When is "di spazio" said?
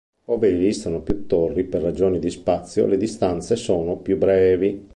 2.17-2.87